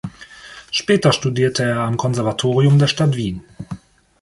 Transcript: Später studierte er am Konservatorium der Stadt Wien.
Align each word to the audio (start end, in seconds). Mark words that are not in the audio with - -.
Später 0.71 1.11
studierte 1.13 1.61
er 1.63 1.81
am 1.81 1.95
Konservatorium 1.95 2.79
der 2.79 2.87
Stadt 2.87 3.15
Wien. 3.15 3.43